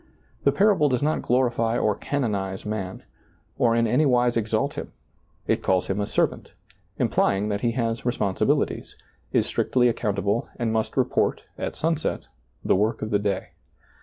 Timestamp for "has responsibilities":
7.73-8.95